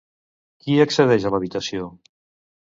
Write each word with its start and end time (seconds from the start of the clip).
Qui 0.63 0.77
accedeix 0.85 1.27
a 1.27 1.33
l'habitació? 1.35 1.91